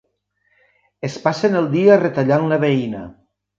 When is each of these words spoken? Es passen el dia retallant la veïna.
Es 1.09 1.19
passen 1.27 1.59
el 1.61 1.69
dia 1.77 2.01
retallant 2.07 2.51
la 2.55 2.61
veïna. 2.67 3.07